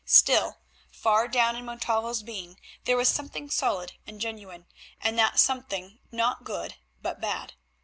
Still, 0.03 0.57
far 0.89 1.27
down 1.27 1.55
in 1.55 1.63
Montalvo's 1.65 2.23
being 2.23 2.59
there 2.85 2.97
was 2.97 3.07
something 3.07 3.51
solid 3.51 3.93
and 4.07 4.19
genuine, 4.19 4.65
and 4.99 5.15
that 5.19 5.39
something 5.39 5.99
not 6.11 6.43
good 6.43 6.73
but 7.03 7.21
bad. 7.21 7.53